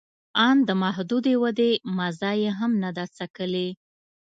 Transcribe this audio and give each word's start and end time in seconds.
آن 0.47 0.57
د 0.67 0.69
محدودې 0.83 1.35
ودې 1.41 1.71
مزه 1.97 2.31
یې 2.41 2.51
هم 2.59 2.71
نه 2.83 2.89
ده 2.97 3.05
څکلې 3.17 3.69